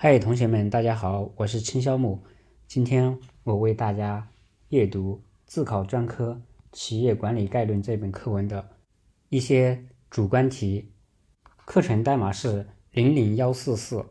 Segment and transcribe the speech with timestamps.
[0.00, 2.22] 嗨，同学们，大家好，我是青霄木。
[2.68, 4.30] 今天我为大家
[4.68, 6.40] 阅读自考专科
[6.70, 8.76] 《企业管理概论》这本课文的
[9.28, 10.92] 一些主观题，
[11.64, 14.06] 课程代码是零零幺四四。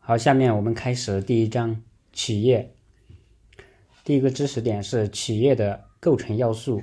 [0.00, 1.80] 好，下面我们开始第一章
[2.12, 2.74] 企业。
[4.02, 6.82] 第一个知识点是企业的构成要素。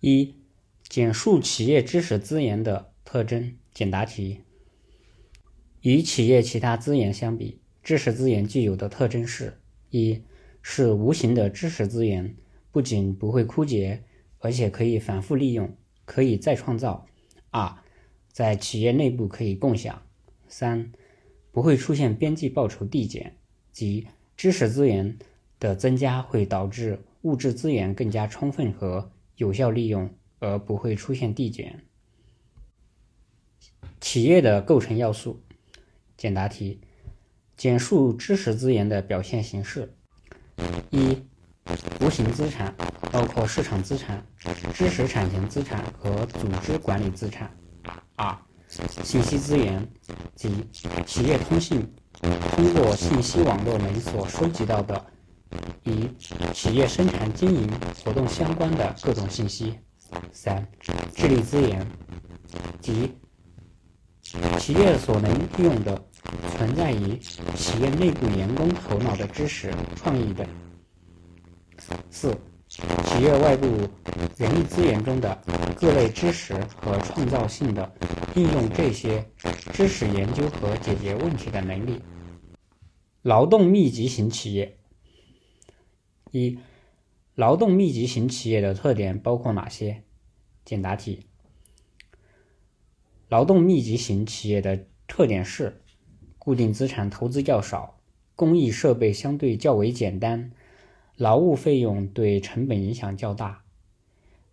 [0.00, 0.34] 一、
[0.88, 3.54] 简述企业知识资源的特征。
[3.74, 4.40] 简答题。
[5.82, 9.58] 与企业其他资源相比，知识资源具有的特征是：
[9.90, 10.22] 一
[10.60, 12.34] 是无形的知识资源，
[12.72, 14.02] 不仅不会枯竭，
[14.40, 15.72] 而且可以反复利用，
[16.04, 17.06] 可以再创造；
[17.50, 17.76] 二
[18.32, 20.02] 在企业内部可以共享；
[20.48, 20.92] 三
[21.52, 23.36] 不会出现边际报酬递减，
[23.70, 25.16] 即知识资源
[25.60, 30.10] 的增加会导致物质资源更加充分和有效利用，
[30.40, 31.84] 而不会出现递减。
[34.00, 35.40] 企业的构成要素。
[36.18, 36.80] 简答题：
[37.56, 39.94] 简述知识资源的表现形式。
[40.90, 41.16] 一、
[42.00, 42.74] 无形资产
[43.12, 44.26] 包括市场资产、
[44.74, 47.48] 知识产权资产和组织管理资产。
[48.16, 49.88] 二、信息资源
[50.34, 50.66] 即
[51.06, 51.88] 企业通信
[52.50, 55.06] 通过信息网络门所收集到的
[55.84, 56.10] 与
[56.52, 57.70] 企业生产经营
[58.04, 59.78] 活动相关的各种信息。
[60.32, 60.66] 三、
[61.14, 61.86] 智力资源
[62.80, 63.14] 即
[64.58, 66.04] 企业所能利用的
[66.50, 67.16] 存在于
[67.54, 70.46] 企业内部员工头脑的知识、创意等。
[72.10, 72.36] 四、
[72.68, 73.66] 企业外部
[74.36, 75.40] 人力资源中的
[75.76, 77.90] 各类知识和创造性的
[78.34, 79.24] 应用这些
[79.72, 82.00] 知识研究和解决问题的能力。
[83.22, 84.78] 劳动密集型企业。
[86.32, 86.58] 一、
[87.34, 90.02] 劳动密集型企业的特点包括哪些？
[90.64, 91.27] 简答题。
[93.28, 95.82] 劳动密集型企业的特点是：
[96.38, 98.00] 固定资产投资较少，
[98.34, 100.50] 工艺设备相对较为简单，
[101.14, 103.64] 劳务费用对成本影响较大，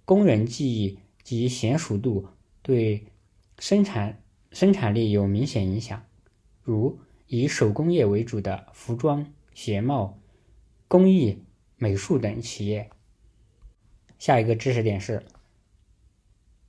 [0.03, 2.28] 工人技艺及娴熟度
[2.62, 3.06] 对
[3.59, 4.22] 生产
[4.52, 6.06] 生产力有明显影响，
[6.62, 10.19] 如以手工业为主的服装、鞋帽、
[10.90, 11.44] 工艺、
[11.78, 12.90] 美术等企业。
[14.19, 15.24] 下一个知识点是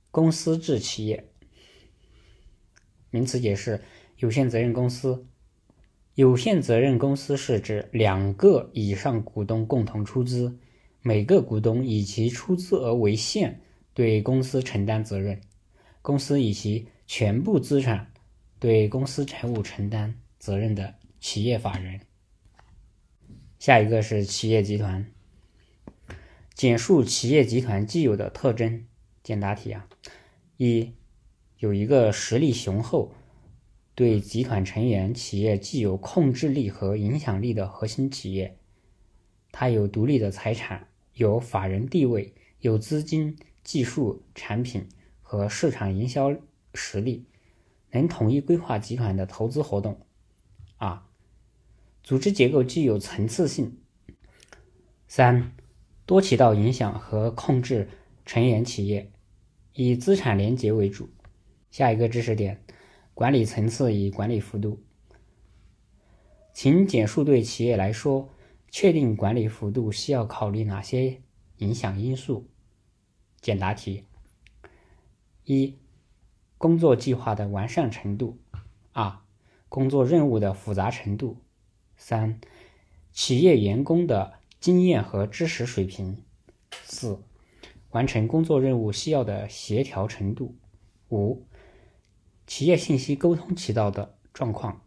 [0.09, 1.29] 公司制企业。
[3.09, 3.81] 名词解释：
[4.17, 5.25] 有限责任公司。
[6.15, 10.57] 有限责任公司是指两个以上股东共同出资，
[11.01, 13.61] 每个股东以其出资额为限，
[13.93, 15.39] 对公司承担责任。
[16.01, 18.11] 公司以其全部资产
[18.59, 21.99] 对公司财务承担责任的企业法人。
[23.59, 25.05] 下一个是企业集团。
[26.55, 28.85] 简述企业集团既有的特征。
[29.21, 29.87] 简答题啊，
[30.57, 30.93] 一。
[31.59, 33.11] 有一个实力雄厚、
[33.95, 38.59] 对集团成员企业具有控制力和影响力的核心企业，
[39.51, 44.87] 它有独立的财产，有法人地位，有资金、技术、产品
[45.23, 46.31] 和市场营销
[46.75, 47.25] 实力，
[47.89, 49.99] 能统一规划集团的投资活动。
[50.77, 51.01] 二、
[52.03, 53.79] 组织结构具有层次性。
[55.07, 55.53] 三、
[56.05, 57.89] 多渠道影响和控制
[58.27, 59.11] 成员企业，
[59.73, 61.09] 以资产连结为主。
[61.77, 62.59] 下一个知识点：
[63.13, 64.81] 管理层次与管理幅度。
[66.51, 68.33] 请简述对企业来说，
[68.71, 71.21] 确定管理幅度需要考虑哪些
[71.57, 72.47] 影响因素？
[73.39, 74.05] 简答题：
[75.43, 75.77] 一、
[76.57, 78.39] 工作计划的完善程度；
[78.91, 79.19] 二、
[79.69, 81.37] 工作任务的复杂程度；
[81.95, 82.41] 三、
[83.11, 86.15] 企业员工的经验和知识水平；
[86.71, 87.21] 四、
[87.91, 90.55] 完成工作任务需要的协调程度；
[91.09, 91.45] 五。
[92.47, 94.81] 企业信息沟通渠道的状况。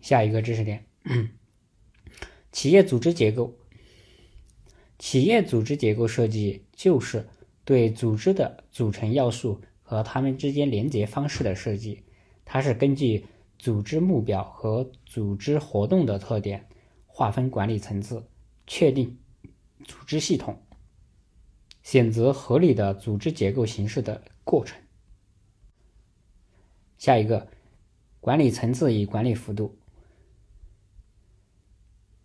[0.00, 0.84] 下一个知识点：
[2.52, 3.56] 企业组织结构。
[4.98, 7.28] 企业组织结构设计就是
[7.64, 12.04] 对组织的组成要素和它们之间连接方式的设计。
[12.44, 13.26] 它是根据
[13.58, 16.68] 组织目标和组织活动的特点，
[17.06, 18.28] 划分管理层次，
[18.66, 19.18] 确定
[19.84, 20.60] 组织系统，
[21.82, 24.81] 选择合理的组织结构形式的过程。
[27.02, 27.48] 下一个，
[28.20, 29.76] 管理层次与管理幅度。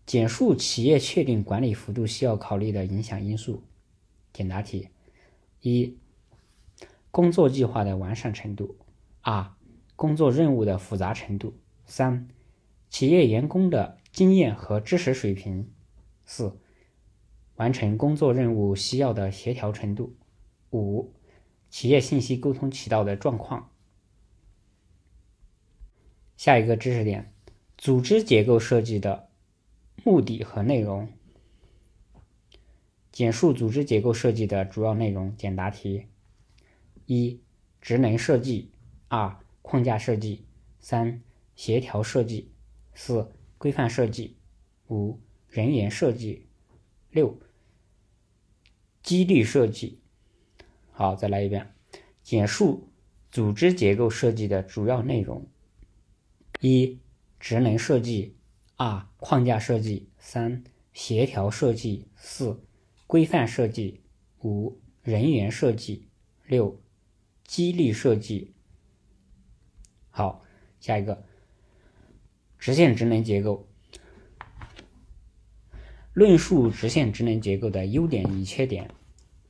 [0.06, 3.63] 简述企业确定管理幅度需要考虑的影响因素。
[4.31, 4.89] 简答题：
[5.62, 5.97] 一、
[7.09, 8.75] 工作计划的完善程度；
[9.21, 9.51] 二、
[9.95, 11.53] 工作任务的复杂程度；
[11.88, 12.27] 三、
[12.91, 15.63] 企业员工的经验和知识水平；
[16.24, 16.56] 四、
[17.56, 20.13] 完成工作任务需要的协调程度；
[20.69, 21.12] 五、
[21.71, 23.71] 企业信息沟通渠道的状况。
[26.38, 27.34] 下一个知识点：
[27.78, 29.30] 组织结构设计的
[30.04, 31.10] 目的和内容。
[33.12, 35.36] 简述组织结构设计的主要内容。
[35.36, 36.06] 简答题：
[37.07, 37.42] 一、
[37.81, 38.69] 职能设计；
[39.07, 40.44] 二、框架设计；
[40.80, 41.24] 三、
[41.56, 42.51] 协调设计；
[42.94, 44.36] 四、规范设计；
[44.89, 45.19] 五、
[45.50, 46.44] 人员设计；
[47.10, 47.39] 六、
[49.01, 50.00] 激励设计。
[50.92, 51.74] 好，再来一遍，
[52.22, 52.88] 简述
[53.31, 55.48] 组织结构设计的主要内容。
[56.59, 57.00] 一、
[57.39, 58.36] 职能设计；
[58.75, 60.63] 二、框架设计；三、
[60.94, 62.63] 协调设计；四。
[63.06, 64.01] 规范设计，
[64.42, 66.09] 五人员设计，
[66.45, 66.81] 六
[67.45, 68.54] 激励设计。
[70.09, 70.44] 好，
[70.81, 71.24] 下一个
[72.60, 73.65] 直线职能结构，
[76.12, 78.94] 论述直线职能结构的优点与缺点，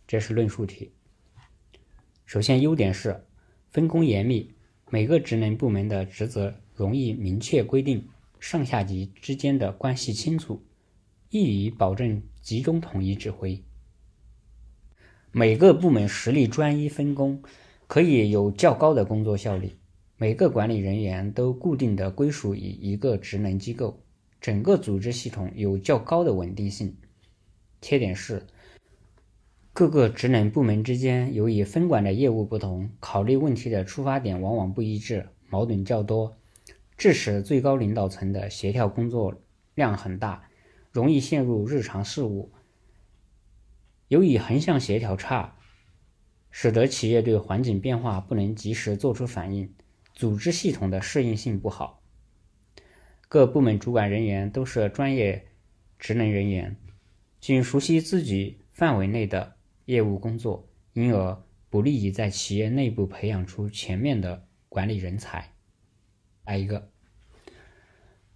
[0.05, 0.93] 这是论述题。
[2.25, 3.25] 首先，优点是
[3.71, 4.53] 分工严密，
[4.89, 8.07] 每个职能部门的职责容易明确规定，
[8.39, 10.61] 上下级之间的关系清楚，
[11.29, 12.21] 易于保证。
[12.47, 13.61] 集中统一指挥，
[15.33, 17.43] 每个部门实力专一分工，
[17.85, 19.71] 可以有较高的工作效率。
[20.15, 23.99] 每个管理人员都固定的归属于一个职能机构，
[24.39, 26.95] 整个组织系统有较高的稳定性。
[27.81, 28.47] 缺点是，
[29.77, 36.35] 各个职能部门之间由于分管的业务不同，考虑问题的出发点往往不一致，矛盾较多，
[36.97, 39.39] 致使最高领导层的协调工作
[39.75, 40.49] 量很大。
[40.91, 42.51] 容易陷入日常事务，
[44.07, 45.55] 由于横向协调差，
[46.49, 49.71] 使得企业对环境变化不能及时做出反应，
[50.11, 52.01] 组织系统的适应性不好。
[53.27, 55.49] 各部门主管人员都是专业
[55.99, 56.75] 职能人员，
[57.39, 59.56] 仅熟悉自己范围内的
[59.87, 65.53] 业务工作，因而不利于在企业内部培养出全面的管理人才。
[66.43, 66.91] 来一个。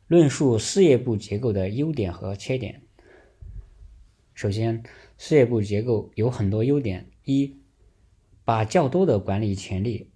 [0.07, 2.81] 论述事业部结构的优点和缺点。
[4.33, 4.83] 首先，
[5.17, 7.59] 事业部结构有很多优点：一，
[8.45, 10.09] 把较多的管理权力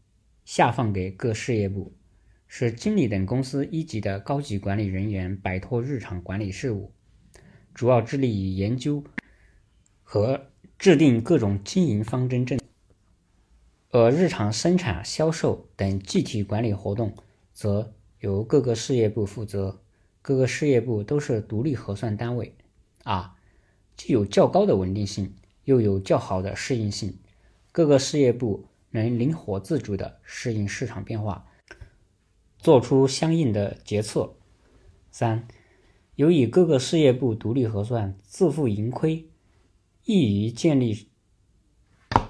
[0.45, 1.93] 下放给各事业部，
[2.47, 6.93] 使经理等公司一级的高级管理人员摆脱日常管理事务，
[7.73, 9.03] 主要致力于研究
[10.01, 12.65] 和制定各种经营方针政策，
[13.91, 17.13] 而日常生产、销售等具体管理活动
[17.53, 19.81] 则由各个事业部负责。
[20.21, 22.55] 各个事业部都是独立核算单位，
[23.03, 23.35] 啊，
[23.95, 25.35] 既有较高的稳定性，
[25.65, 27.19] 又有较好的适应性。
[27.71, 31.45] 各个事业部能灵活自主的适应市场变化，
[32.57, 34.33] 做出相应的决策。
[35.11, 35.47] 三，
[36.15, 39.29] 由于各个事业部独立核算、自负盈亏，
[40.05, 41.07] 易于建立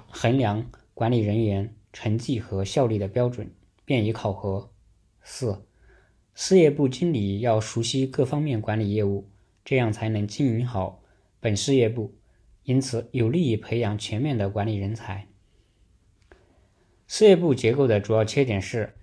[0.10, 3.52] 衡量管理人员成绩和效率的标准，
[3.84, 4.72] 便于考核。
[5.22, 5.66] 四。
[6.34, 9.30] 事业部经理要熟悉各方面管理业务，
[9.64, 11.02] 这样才能经营好
[11.40, 12.14] 本事业部，
[12.64, 15.28] 因此有利于培养全面的管理人才。
[17.08, 18.94] 事业部结构的主要缺点是：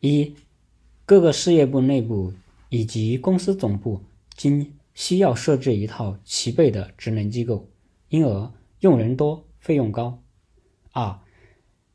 [0.00, 0.34] 一、
[1.04, 2.32] 各个事业部内部
[2.68, 4.02] 以及公司总部
[4.36, 7.70] 经需要设置一套齐备的职能机构，
[8.10, 10.22] 因而用人多、费用高；
[10.92, 11.18] 二、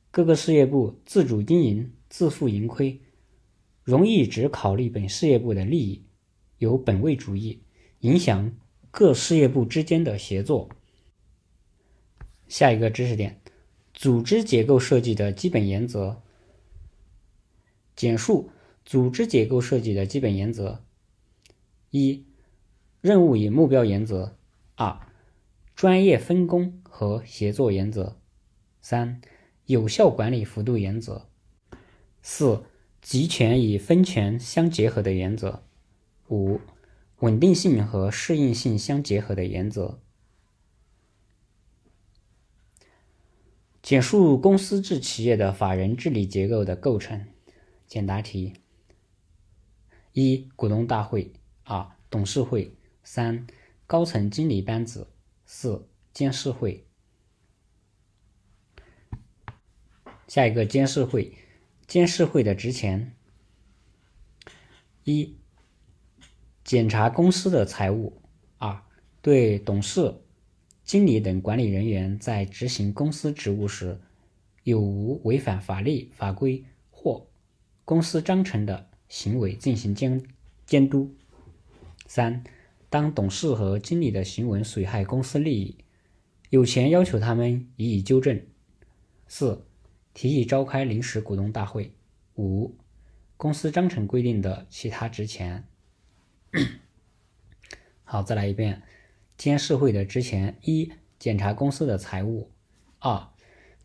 [0.10, 3.00] 各个事业部自主经营、自负盈亏。
[3.84, 6.04] 容易只考虑本事业部的利益，
[6.58, 7.62] 有本位主义，
[8.00, 8.58] 影响
[8.90, 10.68] 各事业部之间的协作。
[12.48, 13.40] 下一个知识点：
[13.94, 16.24] 组织结构设计的基本原则。
[17.96, 18.50] 简述
[18.84, 20.84] 组织结构设计的基本原则：
[21.92, 22.26] 一、
[23.06, 24.32] 任务与目标原则；
[24.74, 25.00] 二、
[25.76, 28.16] 专业分工和协作原则；
[28.82, 29.22] 三、
[29.68, 31.28] 有效管理幅度原则；
[32.24, 32.64] 四。
[33.02, 35.62] 集权与分权相结合的原则。
[36.30, 36.60] 五、
[37.20, 40.00] 稳定性和适应性相结合的原则。
[43.84, 47.28] 简述公司制企业的法人治理结构的构成。
[47.86, 48.54] 简答题：
[50.14, 51.32] 一、股东大会；
[51.66, 52.72] 二、董事会；
[53.06, 53.48] 三、
[53.88, 55.08] 高层经理班子；
[55.46, 56.86] 四、监事会。
[60.28, 61.38] 下一个监事会。
[61.88, 63.14] 监事会的职权：
[65.04, 65.38] 一、
[66.64, 68.24] 检查公司的财务；
[68.58, 68.82] 二、
[69.22, 70.16] 对董事、
[70.84, 74.02] 经理等管理人员在执行公司职务时
[74.64, 77.28] 有无违反法律法规或
[77.86, 80.26] 公司章程的行为进行监
[80.66, 81.14] 监督；
[82.08, 82.44] 三、
[82.90, 85.78] 当董事和经理的行为损害公司利益，
[86.50, 88.38] 有权要求他们予以纠正；
[89.28, 89.66] 四。
[90.14, 91.92] 提议召开临时股东大会。
[92.36, 92.78] 五、
[93.36, 95.66] 公司章程规定的其他职权。
[98.06, 98.84] 好，再来一遍。
[99.36, 100.90] 监事会的职权：一、
[101.20, 102.50] 检查公司的财务；
[103.00, 103.28] 二、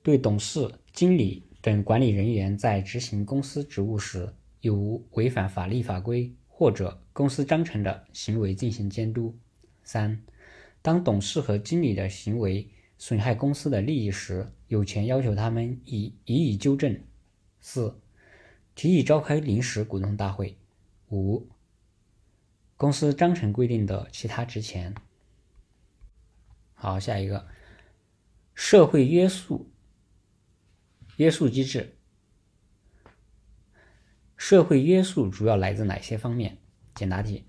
[0.04, 9.34] 对董事、经理等管理人员在执行公司职务时有无违反法律法规或者公司章程的行为进行监督；
[9.82, 10.22] 三、
[10.82, 16.96] 当董事和经理的行为损害公司的利益时，有权要求他们以予以纠正；
[17.62, 17.98] 四、
[18.74, 20.54] 提议召开临时股东大会；
[21.08, 21.48] 五。
[22.76, 24.94] 公司章程规定的其他职权。
[26.74, 27.46] 好，下一个，
[28.52, 29.70] 社会约束
[31.16, 31.96] 约束机制。
[34.40, 36.56] 社会约束主要来自哪些方面？
[36.94, 37.44] 简答题。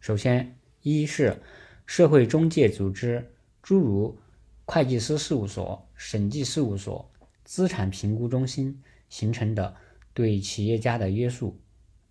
[0.00, 1.42] 首先，一是
[1.84, 4.18] 社会中介组织，诸如
[4.64, 7.12] 会计师事务所、审计事务所、
[7.44, 9.76] 资产评估中心形成的
[10.14, 11.54] 对企业家的约束；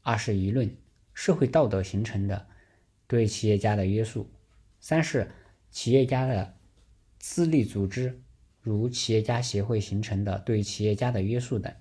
[0.03, 0.77] 二是舆论。
[1.15, 2.45] 社会道德形成的
[3.07, 4.29] 对企业家的约束；
[4.79, 5.31] 三是
[5.71, 6.55] 企业家的
[7.17, 8.21] 自立组织，
[8.61, 11.73] 如企业家协会形成的对企业家的约束等。